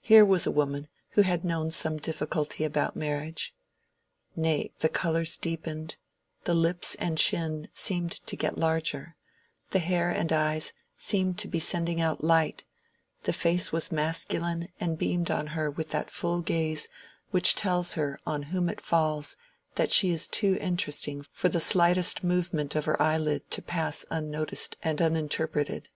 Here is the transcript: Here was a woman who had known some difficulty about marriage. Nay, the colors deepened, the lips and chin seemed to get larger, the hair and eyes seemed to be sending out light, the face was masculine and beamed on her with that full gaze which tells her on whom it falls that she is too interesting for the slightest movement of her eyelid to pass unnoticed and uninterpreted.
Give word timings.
Here 0.00 0.24
was 0.24 0.46
a 0.46 0.52
woman 0.52 0.86
who 1.14 1.22
had 1.22 1.44
known 1.44 1.72
some 1.72 1.96
difficulty 1.96 2.62
about 2.62 2.94
marriage. 2.94 3.52
Nay, 4.36 4.70
the 4.78 4.88
colors 4.88 5.36
deepened, 5.36 5.96
the 6.44 6.54
lips 6.54 6.94
and 7.00 7.18
chin 7.18 7.68
seemed 7.74 8.12
to 8.28 8.36
get 8.36 8.56
larger, 8.56 9.16
the 9.72 9.80
hair 9.80 10.08
and 10.08 10.32
eyes 10.32 10.72
seemed 10.96 11.40
to 11.40 11.48
be 11.48 11.58
sending 11.58 12.00
out 12.00 12.22
light, 12.22 12.62
the 13.24 13.32
face 13.32 13.72
was 13.72 13.90
masculine 13.90 14.68
and 14.78 14.98
beamed 14.98 15.32
on 15.32 15.48
her 15.48 15.68
with 15.68 15.88
that 15.88 16.12
full 16.12 16.42
gaze 16.42 16.88
which 17.32 17.56
tells 17.56 17.94
her 17.94 18.20
on 18.24 18.44
whom 18.54 18.68
it 18.68 18.80
falls 18.80 19.36
that 19.74 19.90
she 19.90 20.10
is 20.10 20.28
too 20.28 20.56
interesting 20.60 21.24
for 21.32 21.48
the 21.48 21.58
slightest 21.58 22.22
movement 22.22 22.76
of 22.76 22.84
her 22.84 23.02
eyelid 23.02 23.50
to 23.50 23.60
pass 23.62 24.04
unnoticed 24.12 24.76
and 24.84 25.00
uninterpreted. 25.00 25.88